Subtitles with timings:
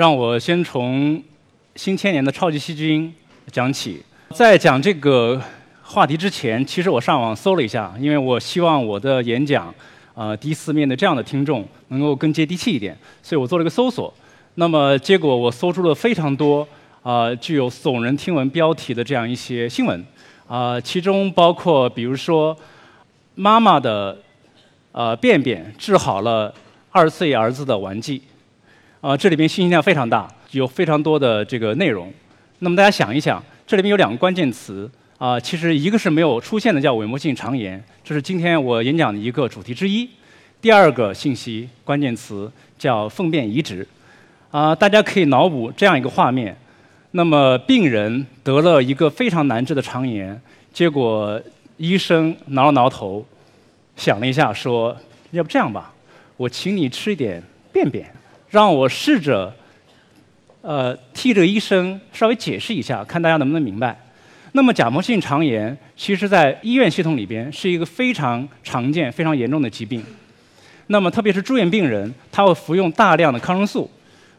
[0.00, 1.22] 让我先从
[1.76, 3.14] 新千年的超级细菌
[3.52, 4.02] 讲起。
[4.30, 5.38] 在讲这个
[5.82, 9.74] 话题之前，其实我上网搜了一下，因为我希望我的演讲，
[10.14, 14.10] 呃，第一次面对这样的听众能够更接地气一点，所以我做了个搜索。
[14.54, 16.66] 那么结果我搜出了非常多
[17.02, 20.02] 啊具有耸人听闻标题的这样一些新闻，
[20.48, 22.56] 啊，其中包括比如说
[23.34, 24.16] 妈妈的
[24.92, 26.54] 呃便便治好了
[26.88, 28.22] 二岁儿子的顽疾。
[29.00, 32.12] 啊，这里边信息量非常大，有非常多的这个内容。
[32.58, 40.06] 那么大家想一想，这里面有两个关键词啊，其实一个是没有出现的，叫伪膜性肠炎，这是今天我演讲的一个主题之一。
[40.60, 43.88] 第二个信息关键词叫粪便移植。
[44.50, 46.54] 啊，大家可以脑补这样一个画面：
[47.12, 50.38] 那么病人得了一个非常难治的肠炎，
[50.74, 51.40] 结果
[51.78, 53.24] 医生挠了挠头，
[53.96, 54.94] 想了一下，说
[55.32, 55.94] ：“要不这样吧，
[56.36, 58.04] 我请你吃一点便便。”
[58.50, 59.54] 让我试着，
[60.60, 63.96] 呃，替这个医生稍微解释一下，看大家能不能明白。
[64.52, 70.04] 那么，假膜性肠炎其实在医院系统里边是一个非常常见、非常严重的疾病。
[70.88, 73.88] 那么，特别是住院病人，他会服用大量的抗生素。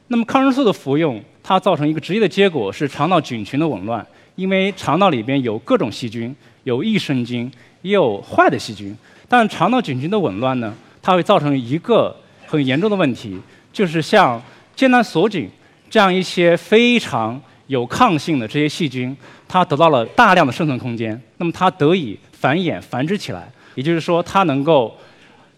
[0.10, 7.50] 那么，抗生素的服用，它造成一个直接的结果是肠道菌群的紊乱，因为肠道里边有各种细菌，有益生菌，
[7.82, 8.94] 也有坏的细菌。
[9.30, 12.14] 但肠道菌群的紊乱呢，它会造成一个
[12.46, 13.40] 很严重的问题。
[13.72, 14.42] 就是像
[14.76, 15.50] 艰难锁菌
[15.90, 19.16] 这样一些非常有抗性的这些细菌，
[19.48, 23.50] 它得到了大量的生存空间，那么它得以繁衍繁殖起来。
[23.76, 24.98] 也就是说，它能够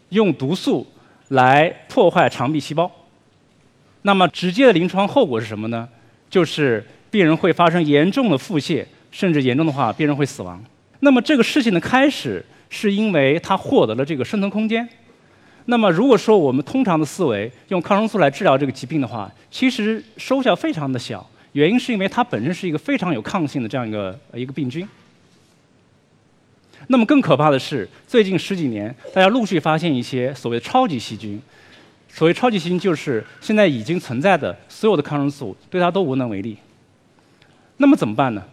[0.09, 0.86] 用毒素
[1.30, 2.89] 来破坏肠壁细胞。
[4.03, 5.88] 那么直接的临床后果是什么呢？
[6.30, 10.64] 就是病人会发生严重的腹泻，甚至严重的话，病人会死亡。
[11.00, 14.88] 那么这个事情的开始是因为它获得了这个生存空间。
[15.66, 21.25] 那么，如果说我们通常的思维用抗生素来治疗这个疾病的话，其实收效非常的小。
[21.53, 24.88] 原因是因为它本身是一个非常有抗性的这样一个一个病菌。
[26.88, 31.41] 那么更可怕的是，最近十几年，大家陆续发现一些所谓的超级细菌。
[32.09, 36.57] 所谓超级细菌，就是现在已经存在的所有的抗生素对它都无能为力。
[37.78, 38.44] 那么怎么办呢？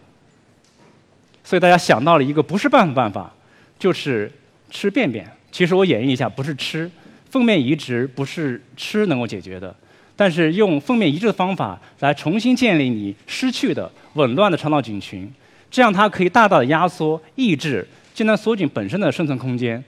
[1.43, 3.33] 所以大家想到了一个不是办法办法，
[3.77, 4.31] 就是
[4.69, 5.29] 吃便便。
[5.51, 6.89] 其实我演绎一下，不是吃。
[7.31, 9.73] 粪便移植不是吃能够解决的，
[10.17, 15.31] 但是用粪便移植的方法来重新建立你失去的紊乱的肠道菌群，
[15.71, 19.81] 这样它可以大大的压缩、抑制艰难梭菌本身的生存空间，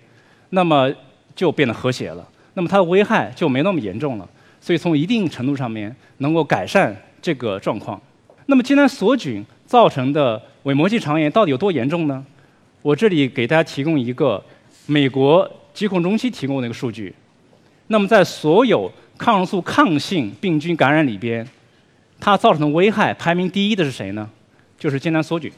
[0.51, 0.89] 那么
[1.35, 4.29] 就变得和谐了，那么它的危害就没那么严重了，
[4.61, 8.01] 所以从一定程度上面能够改善这个状况。
[8.45, 12.25] 那么艰难梭菌造成的伪膜性肠炎到底有多严重呢？
[12.81, 14.41] 我这里给大家提供一个
[14.85, 17.13] 美国疾控中心提供的一个数据。
[17.93, 21.47] 那么，在所有抗生素抗性病菌感染里边，
[22.19, 24.27] 它造成的危害排名第一的是谁呢？
[24.79, 25.51] 就是艰难梭菌。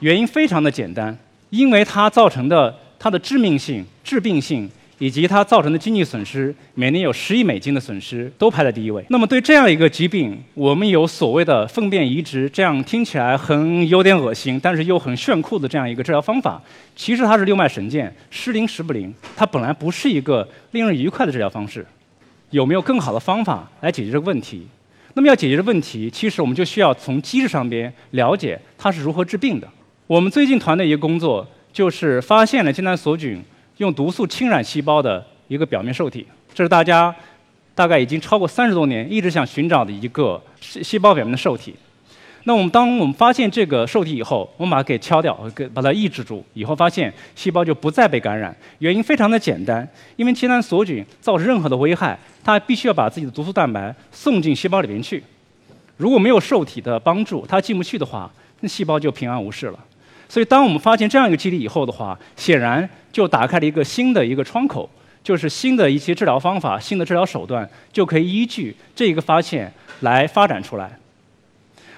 [0.00, 1.14] 原因非常的简单，
[1.50, 4.70] 因为它造成的它的致命性、致病性。
[4.98, 9.04] 以及它造成的经济损失，每年有十亿美金的损失，都排在第一位。
[9.08, 16.62] 那么对这样一个疾病，我们有所谓的粪便移植，这样听起来很有点恶心，但是又很炫酷的这样一个治疗方法，
[16.94, 19.12] 其实它是六脉神剑，时灵时不灵。
[19.36, 21.84] 它本来不是一个令人愉快的治疗方式。
[22.50, 24.66] 有没有更好的方法来解决这个问题？
[25.14, 29.68] 那么要解决的问题，其实我们就需要从机制上边了解它是如何治病的。
[30.06, 33.42] 我们最近团队一个工作，就是发现了艰难梭菌。
[33.78, 37.14] 用毒素侵染细胞的一个表面受体，这是大家
[37.74, 41.74] 大概已经超过三十多年一直想寻找的一个细细胞表面的受体。
[42.46, 48.54] 那我们当我们发现这个受体以后，我们把它给敲掉，给把它抑制住，以后发现细胞就不再被感染。
[48.80, 55.24] 原因非常的简单，因为艰难梭菌造成任何的危害，它必须要把自己的毒素蛋白送进细胞里面去。
[55.96, 58.30] 如果没有受体的帮助，它进不去的话，
[58.60, 59.78] 那细胞就平安无事了。
[60.34, 64.90] 所以，当我们发现这样一个机理以后的话，显然就打开了一个新的一个窗口，
[65.22, 70.98] 就是新的一些治疗方法、新的治疗手段就可以依据这一个发现来发展出来。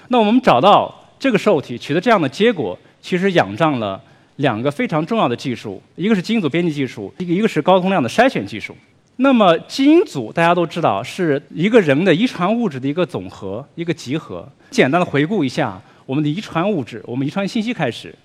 [0.09, 3.99] 那我们找到这个受体，取得这样的结果，其实仰仗了
[4.35, 8.77] 两个非常重要的技术：一个是基因组编辑技术，一个一个是高通量的筛选技术。
[9.15, 14.47] 那么，基因组大家都知道是一个人的遗传物质的一个总和、一个集合。
[14.69, 15.81] 简单的回顾一下。
[16.05, 18.15] 我们的遗传物质，我们遗传信息开始，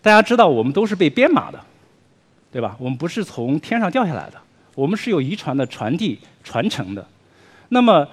[0.00, 1.60] 大家知道我们都是被编码的，
[2.52, 2.76] 对吧？
[2.78, 4.40] 我们不是从天上掉下来的，
[4.74, 7.06] 我们是有遗传的传递传承的。
[7.70, 8.06] 那么，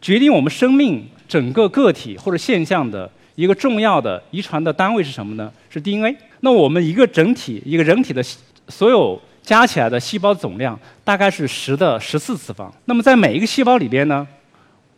[0.00, 5.52] 决定我们生命整个个体或者现象的一个重要的遗传的单位是什么呢？
[5.70, 6.16] 是 DNA。
[6.40, 8.22] 那我们一个整体一个人体的
[8.68, 12.72] 所有加起来的细胞总量大概是十的十四次方。
[12.84, 14.26] 那么在每一个细胞里边呢，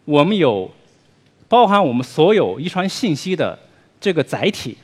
[0.05, 0.71] 我们有
[1.49, 3.59] 包含我们所有遗传信息的
[4.01, 4.77] 这个载体，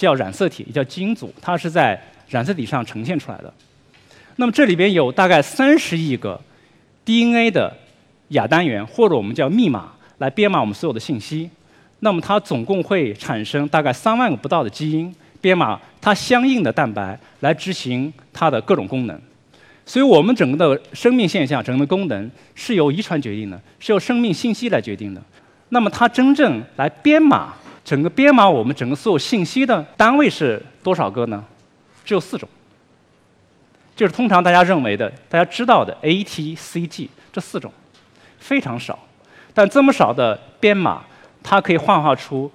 [0.00, 2.00] 叫染色体，也叫基因组，它是在
[2.30, 3.52] 染色体上呈现出来的。
[4.36, 6.40] 那么这里边有大概三十亿个
[7.04, 7.70] DNA 的
[8.28, 11.50] 亚单元，或者我们叫密码，来编码我们所有的信息。
[11.98, 19.20] 那么它总共会产生大概三万个不到的基因，编码它相应的蛋白，来执行它的各种功能。
[19.84, 25.22] 所以我们整个的生命现象、整个的功能是由遗传决定的，是由生命信息来决定的。
[25.68, 27.52] 那么它真正来编码
[27.84, 31.44] 整个编码我们整个所有信息的单位是多少个呢？
[32.04, 32.48] 只有四种，
[33.96, 37.72] 就是通常大家认为的、大家知道的 A、T、C、G 这四种，
[38.38, 38.98] 非常少。
[39.52, 41.02] 但这么少的编码，
[41.42, 42.50] 它可以幻化出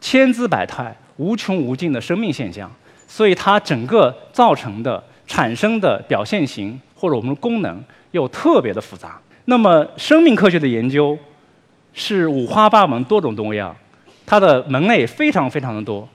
[0.00, 2.70] 千姿百态、无穷无尽的生命现象。
[3.06, 5.02] 所以它整个造成的。
[5.26, 9.18] 产生的表现型或者我们功能又特别的复杂。
[9.46, 11.18] 那么生命科学的研究
[11.94, 13.74] 是五花八门、多种多样，
[14.26, 16.08] 它的门类非常非常的多。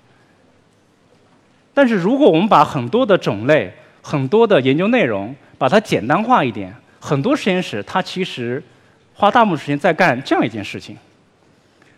[1.74, 8.62] 但是如果我们把很多的种类、很多的研究内容把它简单化一点，很多实验室它其实
[9.14, 10.98] 花大部分时间在干这样一件事情，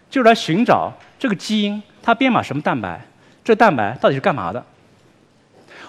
[0.09, 2.99] 就是来寻找这个基因它编码什么蛋白，
[3.43, 4.63] 这蛋白到底是干嘛的。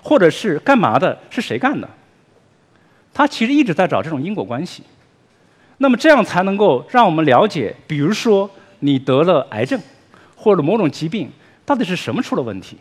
[0.04, 1.16] 或者是干嘛的？
[1.30, 1.88] 是谁干的？
[3.14, 4.82] 他其实一直在找这种因果关系。
[5.78, 9.80] 那么这样才能够让我们了解，比如说你得了癌症，
[10.42, 11.30] 或者某种疾病，
[11.64, 12.76] 到底是什么出了问题？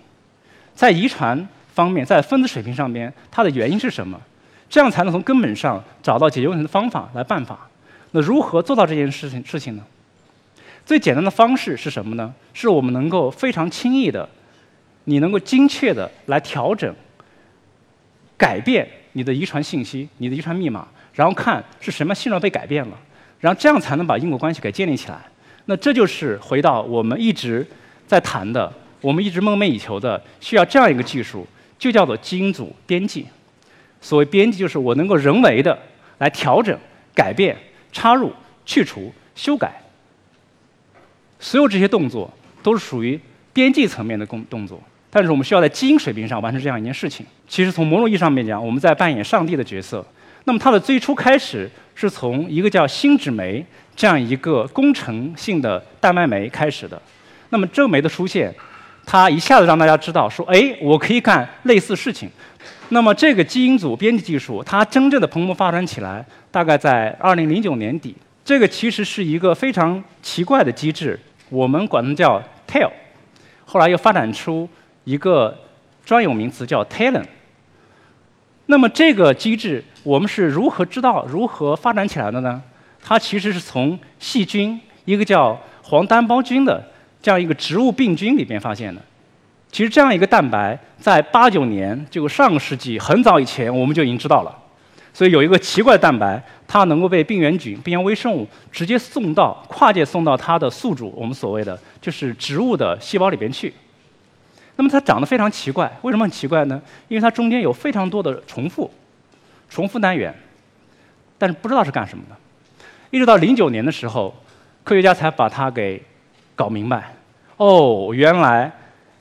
[0.73, 4.19] 在遗传方面，在分子水平上面，它的原因是什么？
[4.67, 7.69] 这样才能从根本上找到解决问题的方法来办法。
[8.11, 9.83] 那如何做到这件事情事情呢？
[10.83, 12.33] 最简单的方式是什么呢？
[12.53, 14.27] 是我们能够非常轻易的，
[15.03, 16.91] 你能够精确的来调整。
[18.37, 22.97] 改变你的遗传信息，你的遗传密码，然后看是什么信号被改变了，
[23.39, 25.19] 然后这样才能把因果关系给建立起来。
[25.65, 27.65] 那这就是回到我们一直
[28.07, 31.47] 在谈的，我们一直梦寐以求的，需要这样一个技术，
[31.77, 33.25] 就叫做基因组编辑。
[34.01, 35.77] 所谓编辑，就是我能够人为的
[36.17, 36.77] 来调整、
[37.13, 37.55] 改变、
[37.91, 38.33] 插入、
[38.65, 39.81] 去除、修改，
[41.39, 42.31] 所有这些动作
[42.63, 43.19] 都是属于
[43.53, 44.81] 编辑层面的工动作。
[45.11, 47.25] 但是我们需要在基因水平上完成这样一件事情。
[47.47, 50.05] 其实从某种意义上面讲，我们在扮演上帝的角色。
[50.45, 51.69] 那么它的最初开始
[52.09, 53.65] 是从一个叫心脂酶
[53.95, 57.01] 这样一个工程性的蛋白酶开始的。
[57.49, 58.53] 那么这个酶的出现，
[59.05, 62.29] 它一下子让大家知道说，哎，我可以干类似事情。
[62.89, 68.15] 那么这个基因组编辑技术，它真正的蓬勃发展起来，大概在2009年底。
[68.43, 71.19] 这个其实是一个非常奇怪的机制，
[71.49, 72.89] 我们管它叫 TAIL。
[73.65, 74.67] 后来又发展出。
[75.03, 75.57] 一个
[76.05, 77.25] 专有名词叫 talent。
[78.71, 82.61] 那么这个机制我们是如何知道、如何发展起来的呢？
[83.03, 86.81] 它其实是从细菌，一个叫黄单胞菌的
[87.21, 89.01] 这样一个植物病菌里边发现的。
[89.69, 94.57] 其实这样一个蛋白，在八九年，就上个世纪很早以前，我们就已经知道了。
[95.13, 103.73] 所以有一个奇怪的蛋白，它能够被病原菌、病原微生物直接送到跨界送到它的宿主，我们所谓的就是植物的细胞里边去。
[104.81, 106.81] 那么它长得非常奇怪，为什么很奇怪呢？
[107.07, 108.89] 因为它中间有非常多的重复，
[109.69, 110.33] 重复单元，
[111.37, 112.35] 但是不知道是干什么的。
[113.11, 114.33] 一直到零九年的时候，
[114.83, 116.01] 科学家才把它给
[116.55, 117.13] 搞明白。
[117.57, 118.71] 哦，原来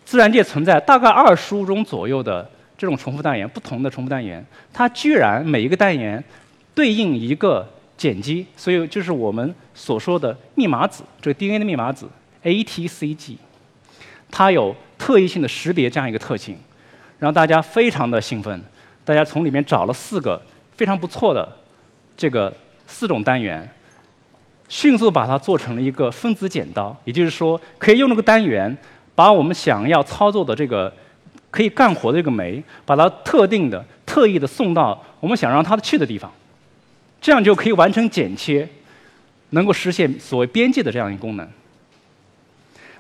[0.03, 6.25] 自然界存在大概二十五种左右的这种重复单元，不同的重复单元，它居然每一个单元
[6.75, 12.09] 对应一个碱基，所以就是我们所说的密码子，这个 DNA 的密码子
[12.45, 13.37] ATCG，
[14.31, 14.75] 它有。
[15.01, 16.55] 特异性的识别这样一个特性，
[17.19, 18.63] 让大家非常的兴奋。
[19.03, 20.41] 大家从里面找了四个
[20.77, 21.51] 非常不错的
[22.19, 22.55] 这个
[22.87, 23.67] 四种单元，
[24.69, 26.95] 迅速把它做成了一个分子剪刀。
[27.07, 28.77] 也就是说，可以用这个单元
[29.15, 30.93] 把我们想要操作的这个
[31.51, 36.31] 可以干活的这个酶，把它特定的、特意的送到我们想让它去的地方，
[37.23, 38.69] 这样就可以完成剪切，
[39.49, 41.49] 能够实现所谓边界的这样一个功能。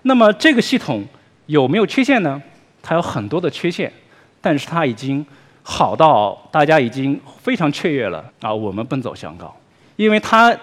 [0.00, 1.06] 那么这个系统。
[1.50, 2.40] 有没有缺陷呢？
[2.80, 3.92] 它有很多的缺陷，
[4.40, 5.26] 但是它已经
[5.64, 8.54] 好到大家已经非常雀跃了啊！
[8.54, 9.52] 我们奔走相告，
[9.96, 10.56] 因为它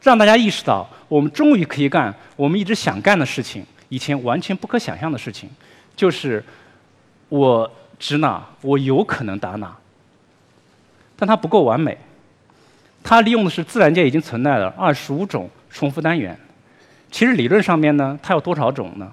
[0.00, 5.50] 让大家意识到，我们终于可以干我们一直想干的事情，以前完全不可想象的事情，
[5.94, 6.42] 就是
[7.28, 9.76] 我指哪，我有可能打哪，
[11.18, 11.98] 但它不够完美。
[13.04, 16.34] 它利用的是自然界已经存在的二十五种重复单元，
[17.10, 19.12] 其实理论上面呢，它有多少种呢？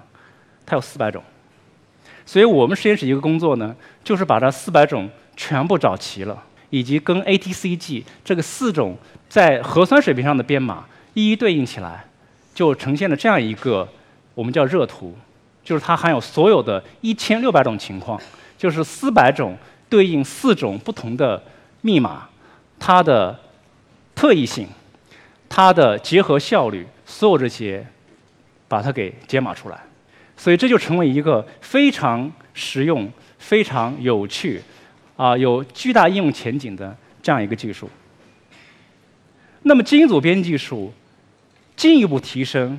[0.68, 1.22] 它有四百种，
[2.26, 8.98] 所以我们实验室一个工作呢，就是把这四百种全部找齐了，以及跟 ATCG 这个四种
[9.30, 10.84] 在核酸水平上的编码
[11.14, 12.04] 一一对应起来，
[12.54, 13.88] 就呈现了这样一个
[14.34, 15.16] 我们叫热图，
[15.64, 18.20] 就是它含有所有的一千六百种情况，
[18.58, 19.56] 就是四百种
[19.88, 21.42] 对应四种不同的
[21.80, 22.28] 密码，
[22.78, 23.40] 它的
[24.14, 24.68] 特异性、
[25.48, 27.86] 它的结合效率，所有这些
[28.68, 29.80] 把它给解码出来，
[30.38, 34.62] 所以这就成为一个非常实用、非常有趣。
[35.16, 37.90] 啊，有巨大应用前景的这样一个技术。
[39.62, 40.92] 那么基因组编辑技术
[41.74, 42.78] 进一步提升，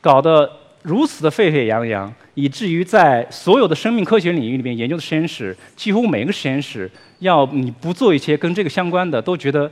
[0.00, 0.48] 搞得
[0.82, 6.88] 如此的沸沸扬扬，以至于在所有的生命科学领域里面研究的实验室，几乎每个实验室
[7.18, 9.68] 要你不做一些跟这个相关的，都觉得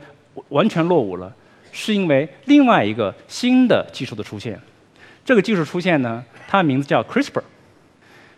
[0.49, 1.33] 完全落伍了。
[1.71, 4.59] 是因为另外一个新的技术的出现。
[5.23, 6.21] 这个技术出现呢，
[6.51, 7.41] 它的名字叫 CRISPR。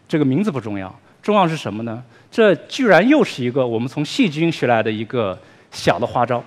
[0.07, 2.03] 这个名字不重要，重要是什么呢？
[2.29, 5.41] 这居然又是一个我们从细菌学来的一个
[5.71, 6.43] 小的花招。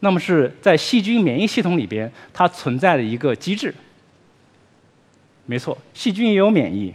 [0.00, 3.72] 那么是在细菌免疫系统里边，它存在的一个机制。
[5.44, 6.92] 没错，细菌也有免疫，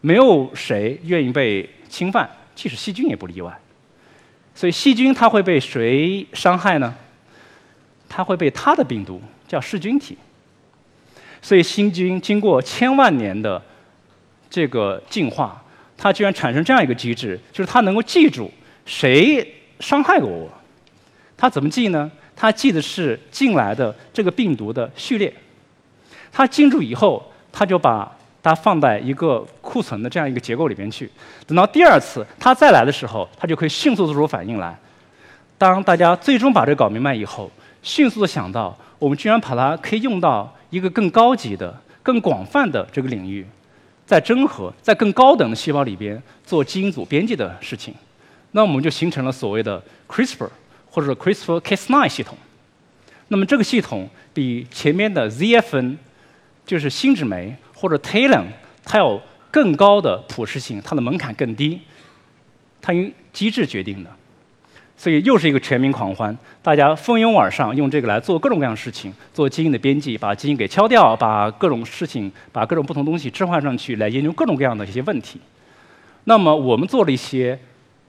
[0.00, 3.58] 没有谁愿意被侵犯，即使细菌也不例外。
[4.54, 6.94] 所以细菌它会被谁伤害呢？
[8.08, 10.16] 它会被它的病毒，叫噬菌体。
[11.42, 13.60] 所以细菌经过千万年的。
[14.52, 15.62] 这个进化，
[15.96, 18.50] 它居然产生这样一个机制，就是它能够记住
[18.84, 19.46] 谁
[19.78, 20.50] 伤害过我。
[21.36, 22.10] 它怎么记呢？
[22.34, 25.32] 它记的是进来的这个病毒的序列。
[26.32, 28.10] 它记住以后，它就把
[28.42, 31.08] 它放在一个库存的这样一个结构里边去。
[31.46, 34.76] 等到第二次它再来的时候，它就可以迅速做出反应来。
[35.56, 37.48] 当大家最终把这个搞明白以后，
[37.84, 43.46] 迅速的想到，我们居然把它可以用到一个更高级的、更广泛的这个领域。
[44.06, 47.94] 在真核，在更高等的细胞里边做基因组编辑的事情，
[48.50, 50.48] 那我们就形成了所谓的 CRISPR
[50.90, 52.36] 或者 CRISPR-Cas9 系统。
[53.28, 55.96] 那么这个系统比前面的 ZFN，
[56.66, 58.46] 就是新指酶或者 TALEN，
[58.84, 59.22] 它有
[59.52, 61.80] 更高的普适性，它的门槛更低，
[62.82, 64.10] 它由机制决定的。
[65.00, 75.40] 所以又是一个全民狂欢，大家蜂拥而上，用这个来做各种各样的事情，做基因的编辑，把基因给敲掉，把各种事情，把各种不同东西置换上去，来研究各种各样的一些问题。
[76.24, 77.58] 那么我们做了一些，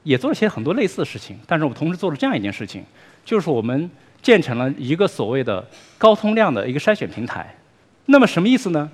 [0.03, 2.83] 也做了一些很多类似的事情，但是我们同时做了这样一件事情，
[3.23, 3.89] 就是我们
[4.21, 5.65] 建成了一个所谓的
[5.97, 7.55] 高通量的一个筛选平台。
[8.07, 8.91] 那么什么意思呢？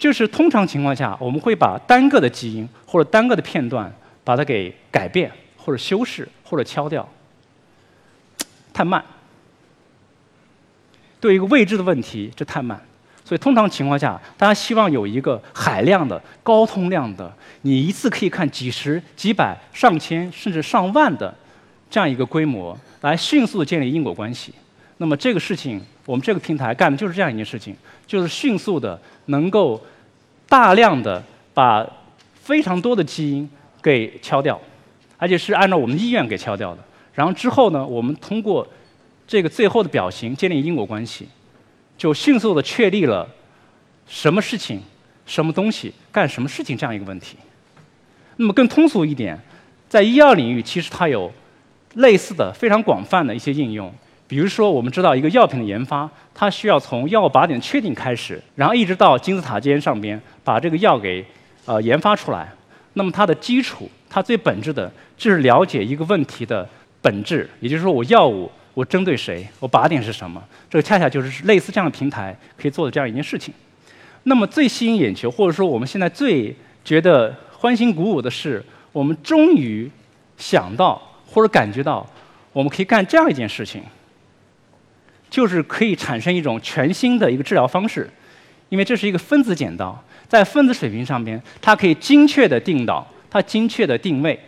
[0.00, 3.92] 就是通常情况下，我们会把单个的基因或者单个的片段，
[4.24, 7.06] 把它给改变或者修饰或者敲掉。
[8.74, 9.02] 太慢，
[11.18, 12.78] 对一个未知的问题，这太慢。
[13.24, 21.34] 所以通常情况下，大家希望有一个海量的、高通量的，你一次可以看几十、几百、上千甚至上万的
[21.88, 24.52] 这样一个规模，来迅速的建立因果关系。
[24.98, 27.74] 那么这个事情，我们这个平台干的就是这样一件事情，
[28.06, 29.82] 就是迅速的能够
[30.46, 31.22] 大量的
[31.54, 31.86] 把
[32.34, 33.48] 非常多的基因
[33.80, 34.60] 给敲掉，
[35.16, 36.84] 而且是按照我们意愿给敲掉的。
[37.14, 38.66] 然后之后呢，我们通过
[39.26, 41.28] 这个最后的表型建立因果关系，
[41.96, 43.26] 就迅速的确立了
[44.06, 44.82] 什么事情、
[45.24, 47.36] 什么东西干什么事情这样一个问题。
[48.36, 49.40] 那么更通俗一点，
[49.88, 51.32] 在医药领域，其实它有
[51.94, 53.92] 类似的非常广泛的一些应用。
[54.26, 61.24] 比如说，我们知道一个药品的研发，它需要从药物靶点确定开始，然后一直到金字塔尖上边把这个药给
[61.64, 62.52] 呃研发出来。
[62.94, 66.68] 那么它的基础，它最本质的就是了解一个问题的。
[67.04, 70.42] 本质，也就是说，我药物我针对谁，我靶点是什么？
[70.70, 73.52] 这个恰恰就是类似这样的平台可以做的这样一件事情。
[74.22, 79.90] 那么最吸引眼球，或者说我们现在最觉得欢欣鼓舞的是，我们终于
[80.38, 82.06] 想到或者感觉到，
[82.54, 83.82] 我们可以干这样一件事情，
[85.28, 88.08] 就是可以产生一种全新的一个治疗方式，
[88.70, 94.40] 因为这是一个分子剪刀，在分子水平上边，它可以精确的定导，它精确的定位。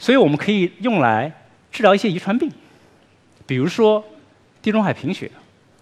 [0.00, 1.30] 所以我们可以用来
[1.70, 2.50] 治疗一些遗传病，
[3.46, 4.02] 比如说
[4.62, 5.30] 地中海贫血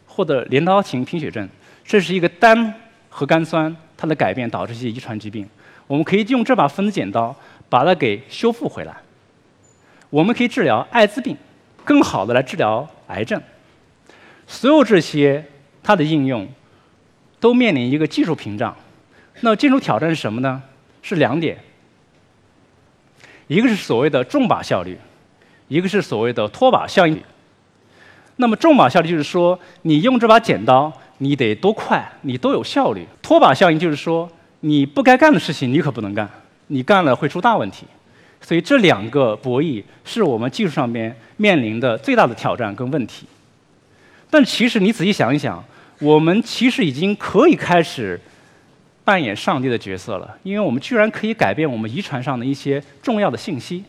[0.09, 1.49] 或者镰刀型贫血症，
[1.85, 2.75] 这是一个单
[3.09, 5.49] 核苷酸它的改变导致一些遗传疾病。
[5.87, 7.35] 我们可以用这把分子剪刀
[7.69, 8.97] 把它给修复回来。
[10.11, 11.37] 我们可以治疗艾滋病，
[11.85, 13.41] 更好的来治疗癌症。
[14.49, 15.45] 所有这些
[15.81, 16.49] 它的应用
[17.39, 18.77] 都面临一个技术屏障。
[19.43, 20.61] 那技术挑战是什么呢？
[21.03, 21.57] 是两点。
[23.49, 24.97] 一个是所谓的重靶效率，
[25.67, 27.21] 一个是所谓的拖把效应。
[28.37, 33.05] 那么重靶效率就是说，你用这把剪刀，你得多快，你都有效率。
[33.21, 36.31] 拖把效应就是说，你不该干的事情你可不能干，
[36.69, 37.85] 你干了会出大问题。
[38.40, 43.26] 所以这两个博弈是我们技术上面面临的最大的挑战跟问题。
[44.31, 45.64] 但其实你仔细想一想，
[45.99, 48.21] 我们其实已经可以开始
[49.09, 53.83] 扮演上帝的角色了，因为我们居然可以改变我们遗传上的一些重要的信息。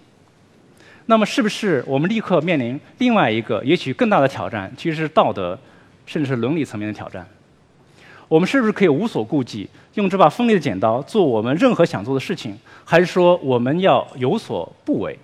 [1.08, 4.72] 那么，是不是我们立刻面临另外一个也许更大的挑战？
[4.78, 5.60] 其实是道德，
[6.06, 7.28] 甚至是伦理层面的挑战。
[8.30, 12.58] 我们是不是可以无所顾忌，用这把锋利的剪刀做我们任何想做的事情？
[12.86, 15.20] 还是说我们要有所不为？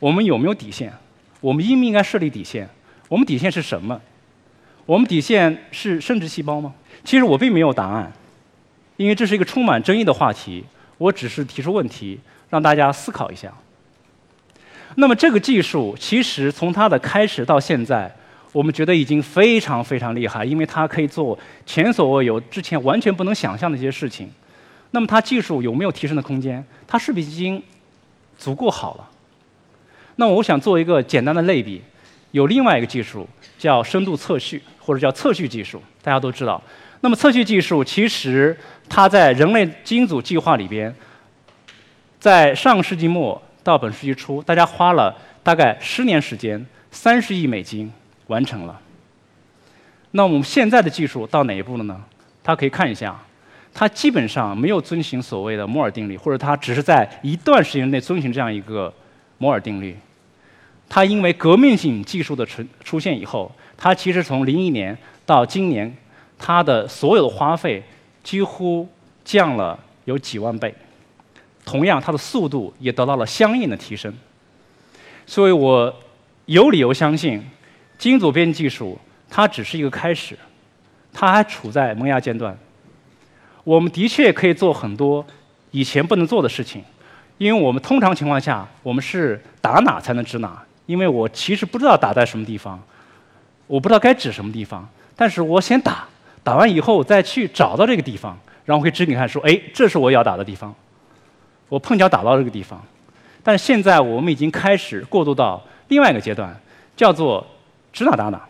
[0.00, 0.92] 我们有没有底线？
[1.40, 2.68] 我们应不应该设立底线？
[3.08, 4.00] 我们底线是什么？
[4.84, 6.74] 我们底线是生殖细胞吗？
[7.04, 8.12] 其实我并没有答案，
[8.98, 10.62] 因为这是一个充满争议的话题。
[10.98, 12.18] 我只是提出问题，
[12.50, 13.54] 让大家思考一下。
[14.96, 18.12] 那么这个技术其实从它的开始到现在，
[18.50, 24.28] 我们觉得已经非常非常厉害，因为它可以做前所未有、之前完全不能想象的一些事情。
[24.90, 26.64] 那么它技术有没有提升的空间？
[26.88, 27.62] 它是不是已经
[28.36, 29.08] 足够好了？
[30.16, 31.80] 那我想做一个简单的类比，
[32.32, 33.24] 有另外一个技术
[33.56, 36.60] 叫深度测序，或者叫测序技术，大家都知道。
[37.00, 38.56] 那么测序技术其实
[38.88, 40.94] 它在人类基因组计划里边，
[42.18, 43.40] 在上个世纪末。
[43.60, 47.92] 到本世纪初，大家花了大概十年时间，三十亿美金
[48.28, 48.80] 完成了。
[50.12, 52.02] 那我们现在的技术到哪一步了呢？
[52.42, 53.20] 大家可以看一下，
[53.74, 58.90] 它基本上没有遵循所谓的摩尔定律，或者它只是在一段时间内遵循这样一个
[59.36, 59.94] 摩尔定律。
[60.88, 65.94] 它因为革命性技术的出出现以后，它其实从零一年到今年，
[66.38, 67.82] 它的所有的花费
[68.22, 68.88] 几乎
[69.24, 70.74] 降了有几万倍。
[71.64, 74.12] 同样，它的速度也得到了相应的提升。
[75.26, 75.94] 所以我
[76.46, 77.44] 有理由相信，
[77.98, 80.38] 基因组编辑技术它只是一个开始，
[81.12, 82.56] 它还处在萌芽阶段。
[83.64, 85.26] 我们的确可以做很多
[85.72, 86.82] 以前不能做的事情，
[87.36, 90.62] 因为我们通常情况下，我们是打哪才能指哪。
[90.86, 92.82] 因为我其实不知道打在什么地方，
[93.66, 96.08] 我不知道该指什么地方，但是我先打，
[96.48, 100.74] 打完以后再去找到这个地方，然后会指给你看，说：“哎，这是我要打的地方。”
[101.68, 102.82] 我碰巧打到这个地方，
[103.42, 106.58] 但是现在我们已经开始过渡到另外一个阶段，
[106.96, 107.46] 叫做
[107.92, 108.40] 指哪打哪，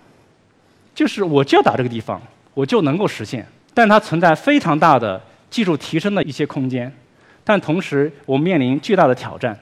[0.95, 2.23] 就是我就要打这个地方，
[2.55, 3.45] 我就能够实现。
[3.75, 5.21] 但它存在非常大的
[5.51, 6.95] 技术提升的一些空间，
[7.43, 9.59] 但同时我们面临巨大的挑战。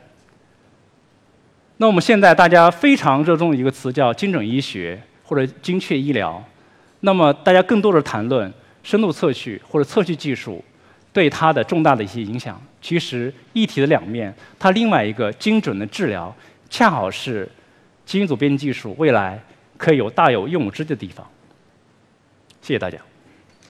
[1.79, 6.45] 那我们现在大家非常热衷的一个词叫精准医学或者精确医疗，
[7.07, 10.63] 那么大家更多的谈论深度测序或者测序技术。
[11.13, 14.35] 对它的重大的一些影响，其实一体的两面。
[14.59, 16.35] 它另外一个精准的治疗，
[16.69, 17.49] 恰好是
[18.05, 19.43] 基因组编辑技术未来
[19.79, 21.27] 可以有大有用之的地方。
[22.61, 22.99] 谢谢大家。